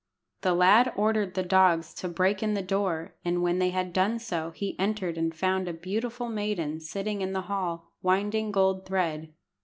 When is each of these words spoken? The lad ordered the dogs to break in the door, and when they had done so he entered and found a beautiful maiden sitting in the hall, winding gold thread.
The 0.41 0.55
lad 0.55 0.91
ordered 0.95 1.35
the 1.35 1.43
dogs 1.43 1.93
to 1.93 2.07
break 2.09 2.41
in 2.41 2.55
the 2.55 2.63
door, 2.63 3.13
and 3.23 3.43
when 3.43 3.59
they 3.59 3.69
had 3.69 3.93
done 3.93 4.17
so 4.17 4.49
he 4.49 4.75
entered 4.79 5.15
and 5.15 5.31
found 5.31 5.67
a 5.67 5.73
beautiful 5.73 6.27
maiden 6.27 6.79
sitting 6.79 7.21
in 7.21 7.33
the 7.33 7.41
hall, 7.41 7.91
winding 8.01 8.51
gold 8.51 8.87
thread. 8.87 9.31